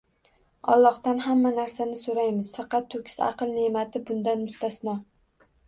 Allohdan 0.75 1.21
hamma 1.25 1.51
narsani 1.57 1.99
so‘raymiz, 1.99 2.51
faqat 2.61 2.89
to‘kis 2.95 3.21
aql 3.29 3.55
ne’mati 3.61 4.05
bundan 4.11 4.45
mustasno. 4.49 4.99